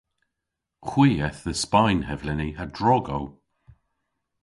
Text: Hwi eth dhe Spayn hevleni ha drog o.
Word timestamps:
Hwi 0.87 1.09
eth 1.27 1.41
dhe 1.45 1.53
Spayn 1.63 2.01
hevleni 2.09 2.49
ha 2.57 2.65
drog 2.77 3.05
o. 3.17 3.19